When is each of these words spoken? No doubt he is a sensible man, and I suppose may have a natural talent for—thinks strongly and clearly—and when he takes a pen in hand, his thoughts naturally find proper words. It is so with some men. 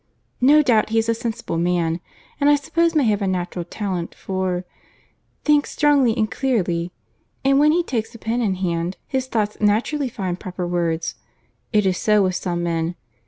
No 0.41 0.63
doubt 0.63 0.89
he 0.89 0.97
is 0.97 1.07
a 1.09 1.13
sensible 1.13 1.59
man, 1.59 1.99
and 2.39 2.49
I 2.49 2.55
suppose 2.55 2.95
may 2.95 3.03
have 3.03 3.21
a 3.21 3.27
natural 3.27 3.63
talent 3.63 4.15
for—thinks 4.15 5.69
strongly 5.69 6.17
and 6.17 6.31
clearly—and 6.31 7.59
when 7.59 7.71
he 7.71 7.83
takes 7.83 8.15
a 8.15 8.17
pen 8.17 8.41
in 8.41 8.55
hand, 8.55 8.97
his 9.07 9.27
thoughts 9.27 9.57
naturally 9.61 10.09
find 10.09 10.39
proper 10.39 10.65
words. 10.65 11.17
It 11.71 11.85
is 11.85 11.99
so 11.99 12.23
with 12.23 12.33
some 12.35 12.63
men. 12.63 12.95